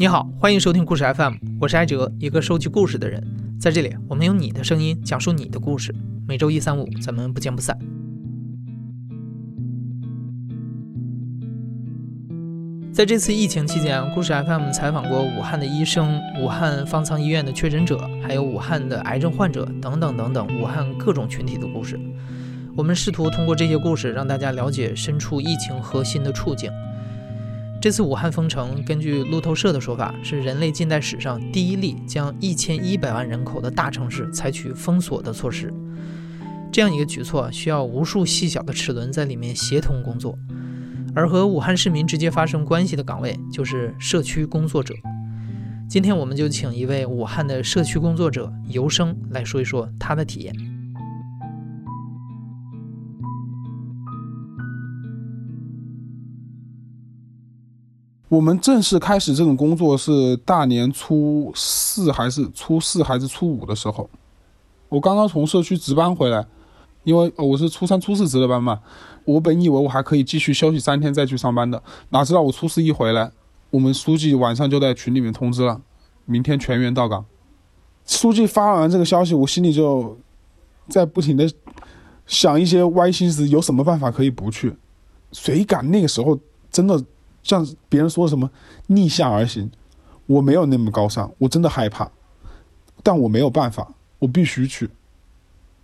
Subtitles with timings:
[0.00, 3.22] 你好，欢迎收听故事 FM，我是艾哲，一个收集故事的人。
[3.60, 5.94] 在这里，我们用你的声音讲述你的故事。
[6.26, 7.78] 每周一、三、五，咱们不见不散。
[12.90, 22.00] 在这次疫情期间，故事 FM 采访过武汉的医生、武汉方舱医院的确诊者，还有武汉的癌症患者等等等等，武汉各种群体的故事。
[22.74, 26.72] 我们试图通过这些故事，让大家了解身处疫情核心的处境。
[27.80, 35.72] 这次武汉封城，根据路透社的说法，是人类近代史上第一例将一千一百万人口的大城市采取封锁的措施。
[36.70, 40.38] 这样一个举措需要无数细小的齿轮在里面协同工作，
[41.14, 44.94] 而和武汉市民直接发生关系的岗位就是社区工作者。
[45.88, 50.54] 今天我们就请一位武汉的社区工作者尤生来说一说他的体验。
[58.30, 64.08] 我们正式开始这种工作是大年初四还是初四还是初五的时候？
[64.88, 66.46] 我刚刚从社区值班回来，
[67.02, 68.80] 因为我是初三、初四值的班嘛。
[69.24, 73.32] 我本以为我还可以继续休息三天再去上班的，哪知道我初四一回来，
[73.70, 75.80] 我们书记晚上就在群里面通知了，
[76.24, 77.24] 明天全员到岗。
[78.06, 80.16] 书记发完这个消息，我心里就
[80.88, 81.50] 在不停的
[82.26, 84.76] 想一些歪心思，有什么办法可以不去？
[85.32, 86.38] 谁敢那个时候
[86.70, 87.04] 真的？
[87.42, 88.50] 像别人说什么
[88.86, 89.70] 逆向而行，
[90.26, 92.10] 我没有那么高尚，我真的害怕，
[93.02, 94.88] 但我没有办法，我必须去。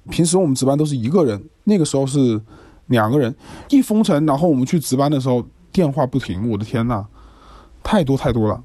[0.08, 2.40] 平时我们值班都是一个人，那个时候是
[2.86, 3.34] 两个人。
[3.70, 7.04] 一封城，然后我们去值班的时候，电话不停，我的天呐，
[7.82, 8.62] 太多太多了，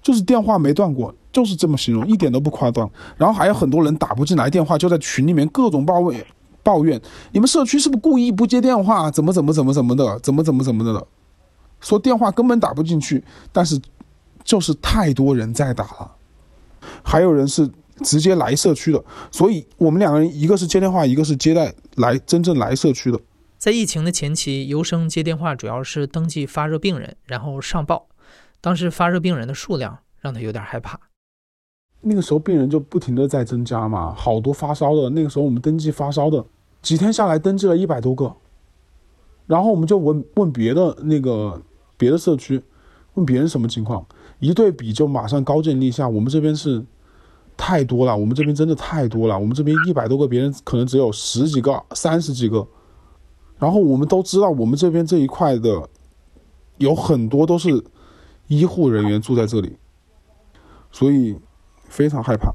[0.00, 2.88] 就是电话没断过，就是这么形容，一点都不夸张。
[3.16, 6.24] 然后还有很多人打不进来电话，就在群里面各种抱怨，
[6.62, 7.00] 抱怨
[7.32, 11.04] 你们社区是不是故意不接电话，怎么怎么怎么怎么的，怎么怎么怎么的。
[11.82, 13.22] 说电话根本打不进去，
[13.52, 13.78] 但是
[14.42, 16.16] 就是太多人在打了，
[17.02, 17.68] 还有人是
[18.02, 23.20] 直接来社区的，所以我们两个人一个是接电话，一个是接待来真正来社区的。
[23.58, 28.08] 在疫情的前期，尤生接电话主要是登记发热病人，然后上报。
[28.60, 30.98] 当时发热病人的数量让他有点害怕。
[32.00, 35.10] 那个时候病人就不停的在增加嘛，好多发烧的。
[35.10, 36.44] 那个时候我们登记发烧的，
[36.80, 38.34] 几天下来登记了一百多个，
[39.46, 41.62] 然后我们就问问别的那个。
[42.02, 42.60] 别的社区
[43.14, 44.04] 问别人什么情况，
[44.40, 46.08] 一对比就马上高见立下。
[46.08, 46.84] 我们这边是
[47.56, 49.38] 太多了，我们这边真的太多了。
[49.38, 52.66] 我们这边一百多个，别人可能只有十几个、三十几个。
[53.56, 55.88] 然后我们都知道，我们这边这一块的
[56.78, 57.84] 有很多都是
[58.48, 59.76] 医护人员住在这里，
[60.90, 61.36] 所以
[61.84, 62.52] 非常害怕。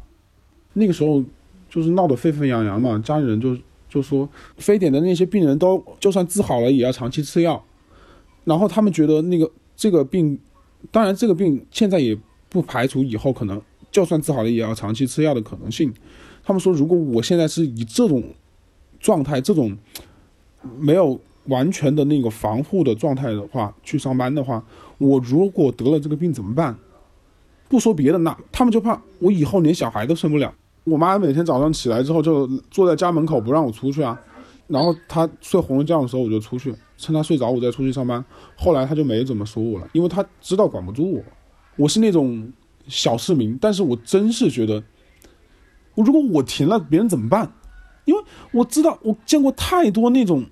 [0.74, 1.24] 那个时候
[1.70, 4.28] 就是闹得沸沸扬扬嘛，家里人就就说，
[4.58, 7.64] 非典的那些病人都就算治好了，也要长期吃药。
[8.48, 10.40] 然后他们觉得那个这个病，
[10.90, 15.94] 当然这个病现在也不排除以后可能就算治好了也要长期吃药的可能性。
[16.46, 18.24] 他们说，如果我现在是以这种
[19.02, 19.78] 状态、这种
[20.80, 24.64] 没有完全的那个防护的状态的话去上班的话，
[24.98, 26.74] 我如果得了这个病怎么办？
[27.68, 30.54] 不说别的，那他们就怕我以后连小孩都生不了。
[30.86, 34.18] 我妈每天早上起来之后就坐在家门口不让我出去啊。
[34.68, 38.24] 然后他睡红了觉的时候，我就出去，趁他睡着，我再出去上班。
[38.56, 41.24] 后来他就没怎么说我了，因为他知道管不住我。
[41.78, 42.52] 我是那种
[42.88, 44.84] 小市民，但是我真是觉得，
[45.96, 47.54] 我如果我停了，别人怎么办？
[48.06, 50.46] 因为我知道，我见过太多那种，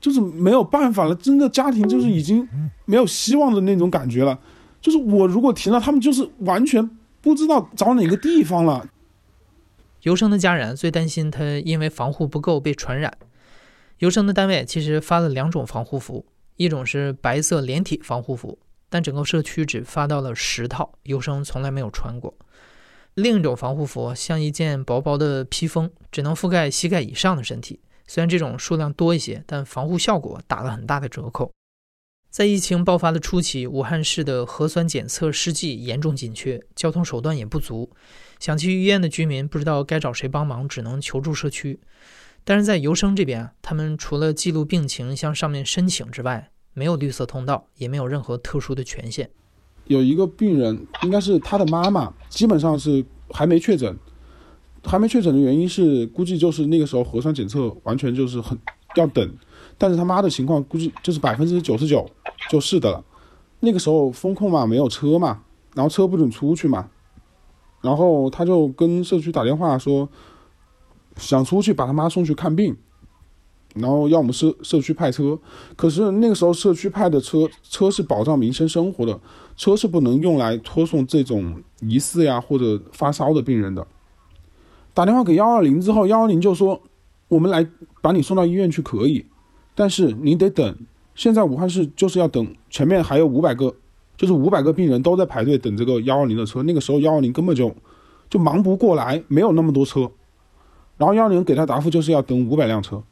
[0.00, 2.48] 就是没有办法了，真的家庭就是已经
[2.84, 4.38] 没有希望的那种感觉了。
[4.80, 6.90] 就是我如果停了，他们就是完全
[7.20, 8.88] 不知道找哪个地方了。
[10.02, 13.16] 尤生的家人最担心他因为防护不够被传染。
[14.02, 16.26] 尤生的单位其实发了两种防护服，
[16.56, 18.58] 一种是白色连体防护服，
[18.88, 22.36] 但整个社区只发到了十套，尤生从来没有穿过。
[23.14, 27.78] 另一种防护服像一件薄薄的披风，只能覆盖膝盖以上的身体。
[28.08, 31.52] 虽然这种数量多一些，但防护效果打了很大的折扣。
[32.28, 37.88] 在疫情爆发的初期，武汉市的核酸检测试剂严重紧缺，交通手段也不足，
[38.40, 41.78] 想去医院的居民不知道该找谁帮忙，只能求助社区。
[42.44, 49.30] 但是在游生这边，他们除了记录病情向上面申请之外，没有绿色通道，也没有任何特殊的权限。
[49.86, 53.96] 有一个病人，应该是他的妈妈，基本上是还没确诊，
[54.82, 58.58] 还没确诊的原因是估计就是那个时候核酸检测完全就是很
[58.96, 59.32] 要等，
[59.78, 62.10] 但是他妈的情况估计就是百分之九十九
[62.50, 63.04] 就是的了。
[63.60, 65.42] 那个时候风控嘛，没有车嘛，
[65.74, 66.88] 然后车不准出去嘛，
[67.82, 70.08] 然后他就跟社区打电话说。
[71.16, 72.76] 想出去把他妈送去看病，
[73.74, 75.38] 然后要我们社社区派车，
[75.76, 79.18] 可是那个时候社区派的车车是保障民生生活的，
[79.56, 83.86] 车是不能用来拖送这种疑似呀或者发烧的病人的。
[84.94, 86.80] 打电话给幺二零之后，幺二零就说
[87.28, 87.66] 我们来
[88.00, 89.24] 把你送到医院去可以，
[89.74, 90.76] 但是你得等。
[91.14, 93.74] 现在武汉市就是要等，前面还有五百个，
[94.16, 96.62] 就是五百个病人都在排队等这个幺二零的车。
[96.62, 97.74] 那个时候幺二零根本就
[98.30, 100.10] 就忙不过来，没有那么多车。
[101.02, 103.02] 然后幺二零给他答复就是要等五百辆车。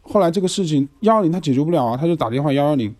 [0.00, 2.94] 后来这个事情幺二零他解决不了啊，他就打电话幺幺零，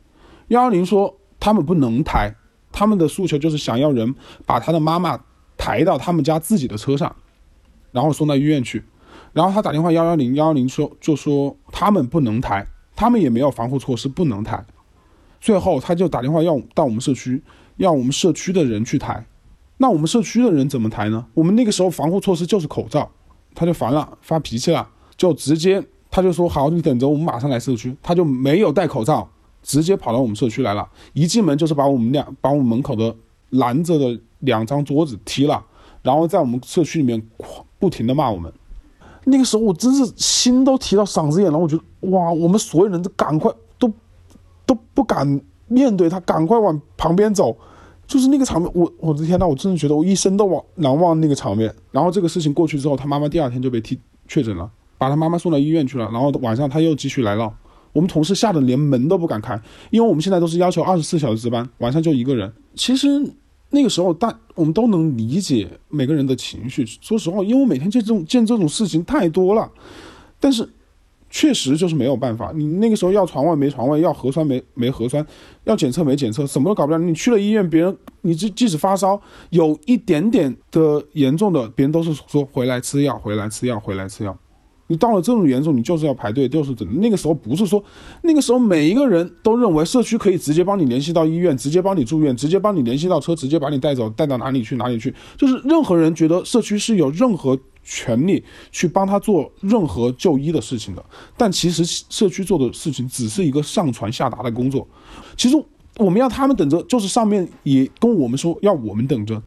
[0.48, 2.34] 幺幺零说他们不能抬，
[2.70, 5.18] 他们的诉求就是想要人把他的妈妈
[5.56, 7.16] 抬到他们家自己的车上，
[7.92, 8.84] 然后送到医院去。
[9.32, 14.62] 然后他打电话幺幺零，幺幺零说就说他们不能抬，他们也没有防护措施不能抬。
[15.40, 17.42] 最后他就打电话要到我们社区，
[17.76, 19.24] 要我们社区的人去抬。
[19.78, 21.26] 那我们社区的人怎么抬呢？
[21.34, 23.10] 我们那个时候防护措施就是口罩，
[23.54, 25.84] 他就烦了，发脾气了，就直接。
[26.14, 27.96] 他就说好，你等着，我们马上来社区。
[28.02, 29.26] 他就没有戴口罩，
[29.62, 30.86] 直接跑到我们社区来了。
[31.14, 33.16] 一进门就是把我们两把我们门口的
[33.48, 35.64] 拦着的两张桌子踢了，
[36.02, 37.20] 然后在我们社区里面
[37.78, 38.52] 不停的骂我们。
[39.24, 43.90] 那个时候我真是心都提到嗓子眼了，我觉得哇，我们所有人都赶快都
[44.66, 47.56] 都不敢面对他，赶快往旁边走。
[48.12, 51.74] 就是那个场面，我我的天呐，我真的觉得我一生都忘难忘那个场面。
[51.90, 53.98] 然后这个事情过去之后，他妈妈第二天就被踢
[54.28, 54.70] 确诊了。
[54.98, 57.50] 把他妈妈送到医院去了，然后晚上他又继续来闹，
[57.94, 59.58] 我们同事吓得连门都不敢开，
[59.90, 62.52] 因为我们现在都是要求二十四小时值班，晚上就一个人。
[62.74, 63.08] 其实
[63.70, 69.72] 那个时候但我们都能理解每个人的情绪，说实话，因为我每天见这种见这种事情太多了，
[70.38, 70.68] 但是
[71.34, 72.52] 确实就是没有办法。
[72.54, 75.26] 你那个时候要床位没床位，要核酸没没核酸，
[75.64, 76.98] 要检测没检测，什么都搞不了。
[76.98, 79.18] 你去了医院，别人你即即使发烧
[79.48, 84.36] 有一点点的严重的，别人都是说回来吃药，回来吃药，回来吃药。
[84.88, 86.86] 你到了这种严重，你就是要排队，就是等。
[87.00, 87.82] 那个时候不是说，
[88.20, 95.14] 那个时候每一个人都认为社区可以直接帮你联系到医院，直接帮你住院，直接帮你联系到车，直接把你带走，带到哪里去哪里去。
[95.38, 101.04] 就是任何人觉得社区是有任何权利去帮他做任何就医的事情的，
[101.36, 104.86] 但其实社区做的事情只是一个上传下达的工作。
[105.36, 105.56] 其实
[105.96, 109.42] 我们要他们等着，就是上面也跟我们说要我们等着。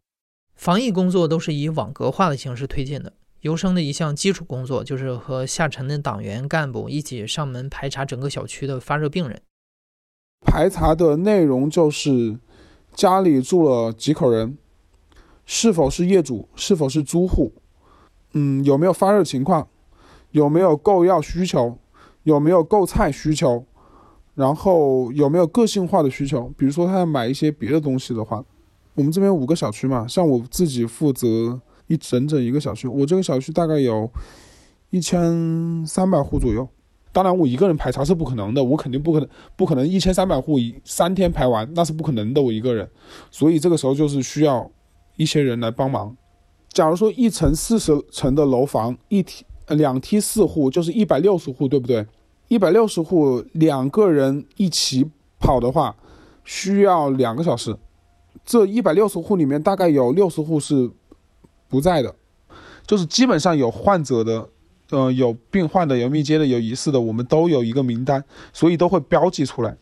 [0.56, 3.14] 防疫工作都是以网格化的形式推进的。
[3.42, 9.42] 游生的一项基础工作就是和下沉的党员干部一起上门排查整个小区的发热病人。
[10.42, 12.40] 排查的内容就是
[12.94, 14.58] 家里住了几口人，
[15.46, 17.54] 是否是业主，是否是租户，
[18.36, 19.68] 嗯，有没有发热情况，
[20.30, 21.76] 有没有购药需求，
[22.22, 23.66] 有没有购菜需求，
[24.36, 28.46] 然后有没有个性化的需求，比如说他要买一些别的东西的话，
[28.94, 31.60] 我们这边五个小区嘛，像我自己负责。
[31.88, 34.10] 一整整一个小区，我这个小区大概有
[34.90, 36.68] 一千三百户左右。
[37.12, 42.90] 当然，我一个人排查是不可能的，我肯定不可能不可能一千三百户一三天排完，那是不可能的，我一个人。
[43.30, 44.68] 所以这个时候就是需要
[45.16, 46.18] 一些人来帮忙。
[46.76, 52.06] 假如说一层四十层的楼房，一梯两梯四户，就是一百六十户，对不对？
[52.50, 55.96] 一百六十户两个人一起跑的话，
[56.44, 57.76] 需要两个小时。
[58.46, 60.92] 这一百六十户里面，大概有六十户是。
[61.68, 62.16] 不在的，
[62.86, 64.48] 就是基本上有患者的，
[64.92, 68.24] 呃，有病患的，有密接的，有疑似的，我们都有一个名单，
[68.54, 69.76] 所以都会标记出来。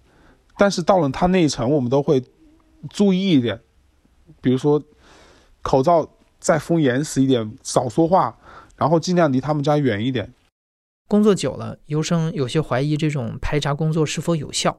[0.57, 2.23] 但是到了他那一层，我们都会
[2.89, 3.59] 注意一点，
[4.41, 4.81] 比如说
[5.61, 6.09] 口罩
[6.43, 8.37] 再封严实一点，少说话，
[8.75, 10.29] 然后尽量离他们家远一点。
[11.07, 14.77] 工作久了，尤生有些怀疑这种排查工作是否有效。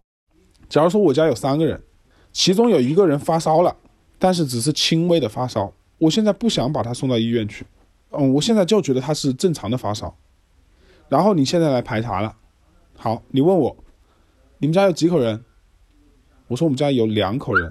[0.68, 1.82] 假如说我家有三个人，
[2.32, 3.74] 其中有一个人发烧了，
[4.18, 5.72] 但是只是轻微的发烧。
[5.96, 7.64] 我现在不想把他送到医院去，
[8.10, 10.14] 嗯，我现在就觉得他是正常的发烧。
[11.08, 12.36] 然后你现在来排查了，
[12.98, 13.74] 好，你问我，
[14.58, 15.42] 你们家有几口人？
[16.48, 17.70] 我说我们家有两口人，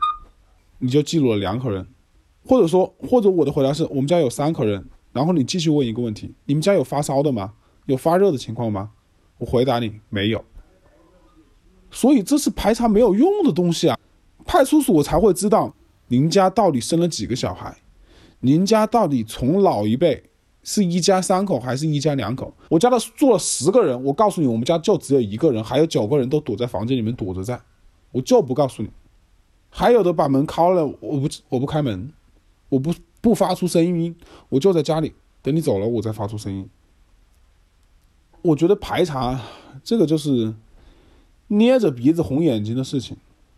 [0.80, 1.86] 你就记录了两口人，
[2.46, 4.84] 或者说，或者我的回答是我们家有三口人。
[5.12, 7.54] 然后你继续问一个问题，你们家有发烧的吗？
[7.86, 8.92] 有发热的情况吗？
[9.38, 10.44] 我回答你没有。
[11.92, 14.00] 所以这是排查没有用的东西啊，
[14.46, 15.72] 派出所才会知道
[16.08, 17.78] 您家到底生了几个小孩。
[18.40, 20.24] 您家到底从老一辈
[20.64, 22.52] 是一家三口还是一家两口？
[22.70, 27.62] 我家的住了十个人，我告诉你，我们家就只有一个人，还有九个人都躲在房间里面躲着在，
[28.12, 28.90] 我就不告诉你。
[29.70, 32.12] 还有的把门敲了，我不我不开门，
[32.74, 34.16] 我不不发出声音，
[34.50, 36.68] 我就在家里等你走了，我再发出声音。
[38.42, 39.40] 我觉得排查
[39.84, 40.54] 这个就是
[41.48, 43.16] 捏着鼻子红眼睛的事情，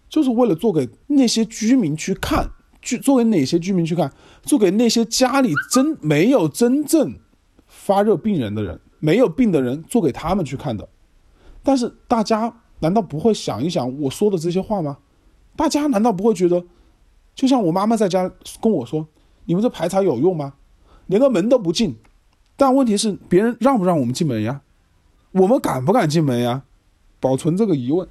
[0.10, 2.52] 就是为了做给那些居民去看。
[2.82, 4.14] 去做给哪些居民去看？
[4.44, 7.16] 做给那些家里真没有真正
[7.66, 10.88] 发热病人的人，没有病的人做给他们去看的。
[11.64, 15.00] 但是大家难道不会想一想我说的这些话吗？
[15.56, 16.64] 大家难道不会觉得，
[17.36, 19.06] 就像我妈妈在家跟我说
[19.46, 20.54] ：“你们这排查有用吗？
[21.08, 21.96] 连个门都不进。”
[22.58, 24.62] 但问题是，别人让不让我们进门呀？
[25.34, 26.64] 我们敢不敢进门呀？
[27.20, 28.08] 保存这个疑问。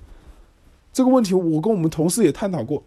[0.92, 2.82] 这个问题我跟我们同事也探讨过，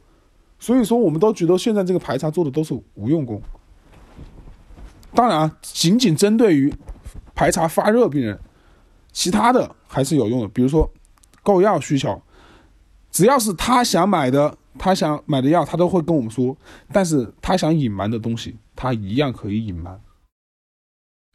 [0.59, 3.41] 所以说我们都觉得现在这个排查做的都是无用功。
[5.13, 6.71] 当然啊，仅仅针对于
[7.33, 8.39] 排查发热病人，
[9.11, 10.47] 其他的还是有用的。
[10.49, 10.89] 比如说
[11.41, 12.21] 购药需求，
[13.09, 16.55] 只要是他想买的，他想买的药，他都会跟我们说。
[16.93, 20.01] 但是他想隐瞒的东西，他一样可以隐瞒。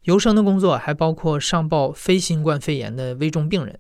[0.05, 3.79] 游生的工作还包括上报非新冠肺炎的危重病人。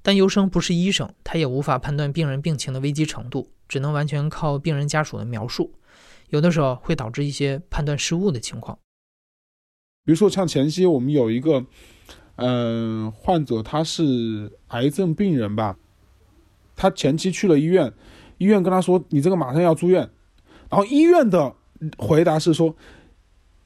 [0.00, 5.74] 但尤生不是医生，他也无法判断病人病情的危机程度，只能完全靠病人家属的描述，
[6.28, 8.78] 有的时候会导致一些判断失误的情况。
[10.04, 11.66] 比如说，像前期我们有一个，
[12.36, 15.76] 嗯，患者他是癌症病人吧，
[16.76, 17.92] 他前期去了医院，
[18.38, 20.00] 医院跟他说你这个马上要住院，
[20.70, 21.54] 然后医院的
[21.98, 22.74] 回答是说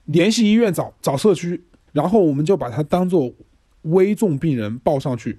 [0.07, 1.63] 联系医院找找社区，
[1.93, 3.33] 然后我们就把他当做
[3.83, 5.39] 危重病人报上去。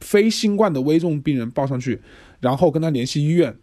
[0.00, 2.02] 非新冠的危重病人报上去，
[2.40, 3.56] 然后跟他联系医院，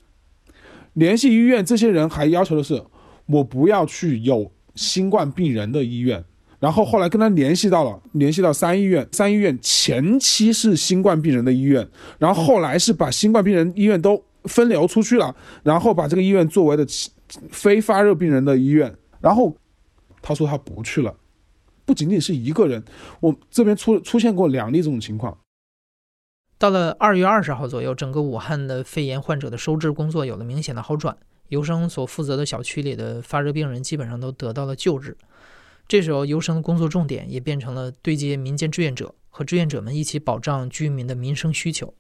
[0.94, 2.82] 联系医院，这些人还要求的是
[3.26, 6.24] 我不要去有新冠病人的医院。
[6.62, 11.86] 然后后来跟他联系到了，联系到三医院，三医院 前期是新冠病人的医院，
[12.18, 16.86] 然后后来是把新冠病人医院 都分流出去了，然后把这个医院作为的
[17.52, 18.96] 非发热病人的医院。
[19.20, 19.56] 然后
[20.22, 21.16] 他说他不去了，
[21.86, 22.84] 不仅仅是一个人，
[23.20, 25.38] 我这边出出现过两例这种情况。
[26.58, 31.18] 到了二月二十号左右，整个武汉的肺炎患者的收治工作有了明显的好转。
[31.48, 35.18] 尤生所负责的小区里的发热病人基本上都得到了救治。
[35.88, 41.94] 这时候，尤生的工作重点也变成了对接民间志愿者，和志愿者们一起保障居民的民生需求。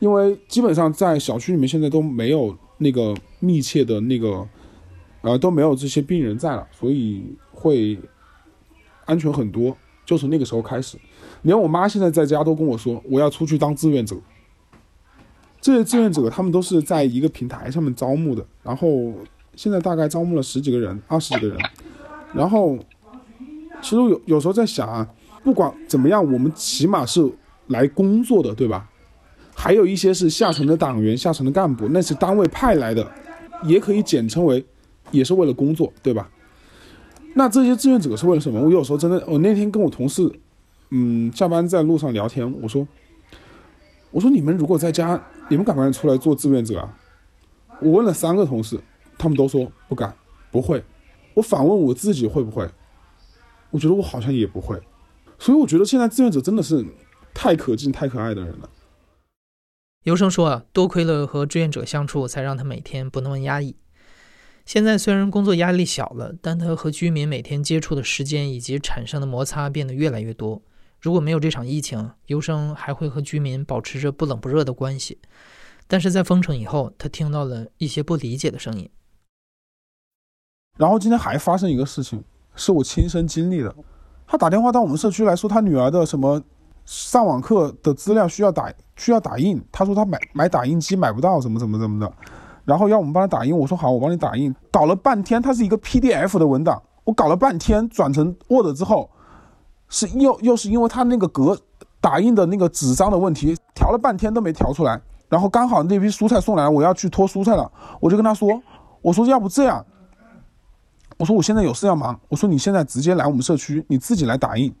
[0.00, 4.44] 因为基本上在小区里面现在都没有那个密切的那个，
[5.20, 7.96] 呃，都没有这些病人在了，所以会
[9.04, 9.76] 安全很多。
[10.04, 10.98] 就从那个时候开始。
[11.42, 14.16] 连我妈现在在家都跟我说，我要出去当志愿者。
[15.60, 18.88] 这些志愿者他们都是在一个平台上面招募的，然后
[19.54, 21.58] 现在大概招募了十几个人、二十几个人。
[22.34, 22.76] 然后，
[23.80, 25.08] 其实有有时候在想啊，
[25.44, 27.30] 不管怎么样，我们起码是
[27.68, 28.89] 来工作的，对吧？
[29.62, 33.06] 还有一些是下层的党员、下层的干部，那是单位派来的，
[33.62, 34.64] 也可以简称为，
[35.10, 36.30] 也是为了工作，对吧？
[37.34, 38.58] 那这些志愿者是为了什么？
[38.58, 40.32] 我有时候真的，我那天跟我同事。
[40.88, 42.88] 嗯，下班在路上聊天，我说，
[44.10, 46.96] 我说你们如果在家，你们敢不敢出来做志愿者啊？
[47.82, 48.80] 我问了三个同事，
[49.18, 50.14] 他们都说不敢，
[50.50, 50.82] 不会。
[51.34, 52.66] 我反问我自己会不会？
[53.70, 54.80] 我觉得我好像也不会。
[55.38, 56.82] 所以我觉得现在志愿者真的是
[57.34, 58.70] 太可敬、太可爱的人了。
[60.04, 63.76] 尤生说啊，多亏了和志愿者相处，才让他每天不那么压抑。
[64.64, 70.62] 现在虽然工作压力小了，但他和居民每天接触的时间以及产生的摩擦变得越来越多。
[71.00, 75.18] 如果没有这场疫情，尤生还会和居民保持着不冷不热的关系。
[75.86, 78.88] 但是在封城以后，他听到了一些不理解的声音。
[80.78, 82.22] 然后今天还发生一个事情，
[82.54, 83.74] 是我亲身经历的。
[84.26, 86.42] 他打电话到我们社区来说，他女儿的什么
[86.90, 89.62] 上网课的资料需要打需要打印。
[89.70, 92.12] 他说他买买打印机买不到，怎么怎么怎么的。
[92.64, 94.52] 然后要我们帮他打印，我说好，我帮你打印。
[94.72, 99.08] 搞了半天，它是一个 PDF 的文档，我搞了半天转成 Word 之后。
[99.88, 101.56] 是又又是因为他那个格
[102.00, 105.00] 打印的那个纸张的问题，调了半天都没调出来。
[105.28, 107.70] 然后刚好那批蔬菜送来，我要去拖蔬菜了，
[108.00, 108.60] 我就跟他说
[109.00, 109.86] ：“我说要不这样，
[111.18, 114.74] 我说我现在有事要忙，我说你现在直接来我们社区，你自己来打印。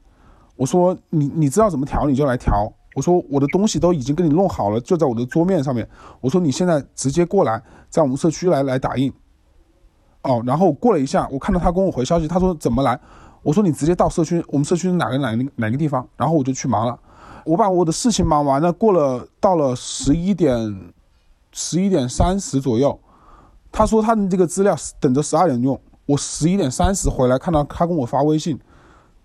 [0.60, 2.70] 我说你你知道怎么调你就来调。
[2.94, 5.88] 我说我的东西都已经给你弄好了，就在我的桌面上面。
[6.20, 9.10] 我说你现在直接过来，在我们社区来来打印。
[10.20, 13.00] 哦，然后过了一下，我看到他跟我回消息，他说怎么来？
[13.42, 16.98] 我说你直接到社区，我们社区哪个哪个哪个地方，然后我就去忙了。
[17.46, 20.92] 我把我的事情忙完了，过了到了十一点，
[21.52, 23.00] 十一点三十左右，
[23.72, 25.80] 他说他的这个资料等着十二点用。
[26.04, 28.58] 我十一点三十回来，看到他跟我发微信，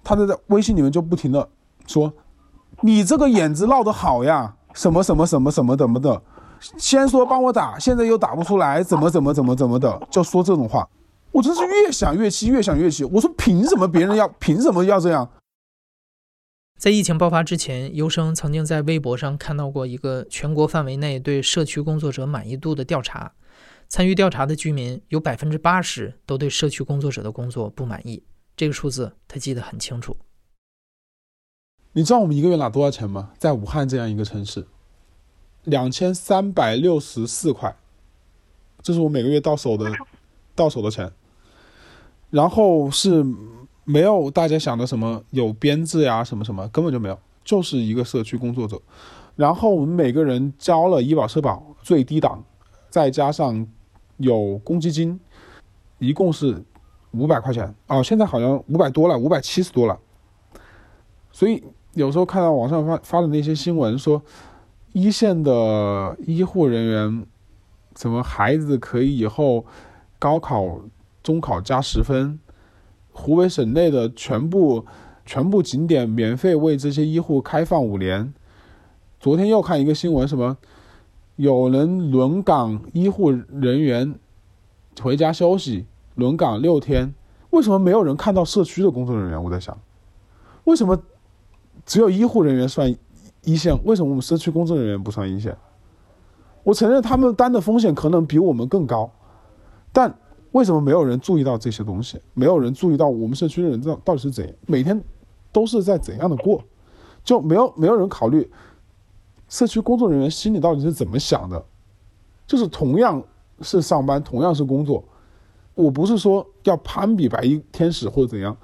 [0.05, 1.49] 他在微信里面就不停的
[1.87, 2.13] 说
[2.81, 6.21] ：“你这个眼子闹得好呀，什么什么什么什么怎么的，
[6.77, 10.87] 先说帮我打，现在又打不出来，怎么怎么怎么怎么的，就说这种话。”
[11.33, 13.03] 我真是越想越气，越想越气。
[13.03, 15.29] 我说，凭什么别人要，凭什么要这样？
[16.79, 23.33] 在疫情爆发之前，优生曾经在微博上看到过一个全国范围内对社区工作者满意度的调查。
[23.87, 28.23] 参与调查的居民有百分之八十都对社区工作者的工作不满意。
[28.55, 30.15] 这个数字他记得很清楚。
[31.93, 33.31] 你知道我们一个月拿多少钱吗？
[33.37, 34.67] 在武汉这样一个城市，
[35.63, 37.75] 两千三百六十四块，
[38.81, 39.91] 这是我每个月到手的
[40.53, 41.11] 到手的钱。
[42.31, 43.23] 然后是
[43.85, 48.81] 没有大家想的什么有编制呀什么什么，根本就没有，就是一个社区工作者。
[49.37, 52.43] 然后我们每个人交了医保社保最低档，
[52.89, 53.65] 再加上
[54.17, 55.17] 有公积金，
[55.99, 56.61] 一共是
[57.17, 59.99] 五百块钱哦，现在好像五百多了，五百七十多了。
[61.31, 64.21] 所以有时候看到网上发发的那些新闻，说
[64.93, 67.25] 一线的医护人员，
[67.95, 69.65] 什么孩子可以以后
[70.17, 70.79] 高考、
[71.23, 72.39] 中考加十分，
[73.11, 74.85] 湖北省内的全部
[75.25, 78.33] 全部景点免费为这些医护开放五年。
[79.19, 80.57] 昨天又看一个新闻，什么
[81.35, 84.15] 有人轮岗医护人员
[85.01, 87.13] 回家休息，轮岗六天，
[87.51, 89.43] 为什么没有人看到社区的工作人员？
[89.43, 89.77] 我在想，
[90.63, 90.99] 为什么
[91.85, 92.93] 只有医护人员算
[93.43, 93.77] 一线？
[93.83, 95.55] 为什么我们社区工作人员不算一线？
[96.63, 99.11] 我承认他们担的风险可能比我们更高，
[99.93, 100.17] 但
[100.51, 102.19] 为什么没有人注意到这些东西？
[102.33, 104.99] 没有人注意到我们社区的人到到底是怎样，每天
[105.51, 106.63] 都是在怎样的过？
[107.23, 108.49] 就没有没有人考虑。
[109.47, 111.63] 社区工作人员心里到底是怎么想的？
[112.47, 113.21] 就是同样
[113.61, 115.03] 是上班，同样是工作，
[115.75, 118.55] 我不是说要攀比白衣天使或者怎样，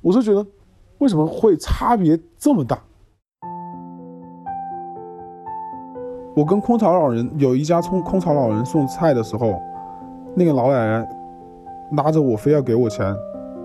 [0.00, 0.46] 我是觉得
[0.98, 2.82] 为什么会差别这么大？
[6.34, 9.60] 我跟空巢老人有一家空空巢老人送菜的时候，
[10.34, 11.08] 那个老奶奶
[11.96, 13.14] 拉着我非要给我钱，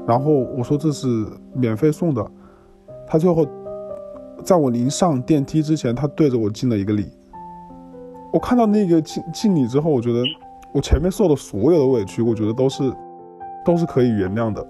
[0.08, 1.08] 然后我说这是
[1.54, 2.26] 免费送的，
[3.08, 3.46] 他最后。
[4.44, 7.10] 在我临上电梯之前，他对着我敬了一个礼。
[8.32, 10.22] 我看到那个敬敬礼之后，我觉得
[10.76, 12.84] 我前面受的所有的委屈，我觉得都是
[13.64, 14.68] 都是可以原谅的。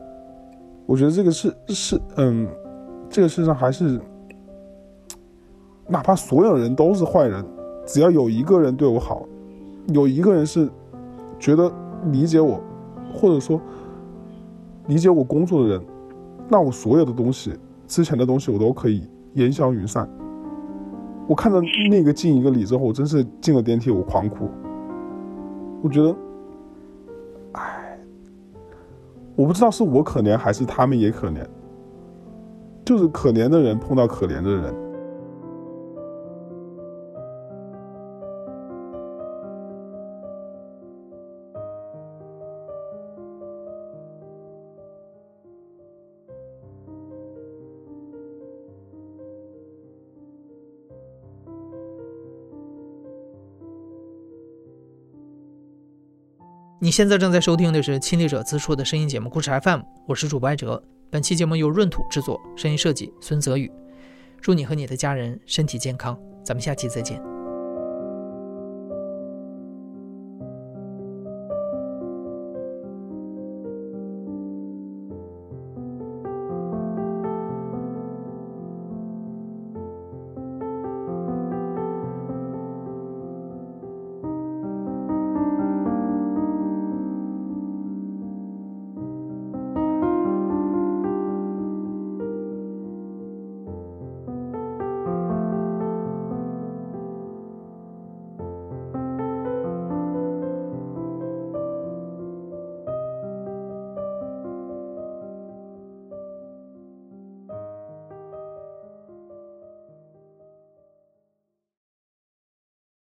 [0.85, 2.47] 我觉得这个是是嗯，
[3.09, 3.99] 这个世上还是，
[5.87, 7.43] 哪怕所有人都是坏人，
[7.87, 9.25] 只要有一个人对我好，
[9.87, 10.69] 有一个人是
[11.39, 11.73] 觉得
[12.11, 12.61] 理解我，
[13.11, 13.59] 或者说
[14.85, 15.81] 理解我工作的人，
[16.47, 17.51] 那我所有的东西，
[17.87, 19.09] 之前的东西我都可以。
[19.33, 20.07] 烟消云散。
[21.27, 24.47] 我看到那个进一个礼之后，我真是进了电梯，我狂哭。
[25.85, 26.15] 我觉得，
[27.51, 27.95] 唉，
[29.35, 31.45] 我不知道是我可怜还是他们也可怜，
[32.83, 34.73] 就是可怜的人碰到可怜的人。
[56.85, 60.79] 你现在正在收听的是亲历者自述的声音节目《故事 FM》，我是主播艾哲。
[61.09, 63.71] 本期节目由闰土制作，声音设计孙泽宇。
[64.39, 67.34] 祝你和你的家人身体健康，咱们下期再见。